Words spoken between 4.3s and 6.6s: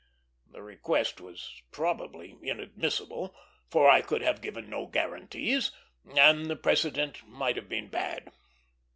given no guarantees; and the